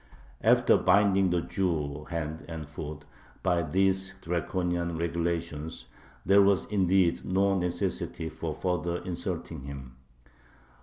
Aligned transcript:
After 0.41 0.77
binding 0.77 1.29
the 1.29 1.41
Jew 1.41 2.05
hand 2.09 2.43
and 2.49 2.67
foot 2.67 3.05
by 3.43 3.61
these 3.61 4.15
draconian 4.21 4.97
regulations 4.97 5.89
there 6.25 6.41
was 6.41 6.65
indeed 6.65 7.23
no 7.23 7.55
necessity 7.55 8.27
for 8.27 8.55
further 8.55 8.97
insulting 9.03 9.61
him. 9.65 9.97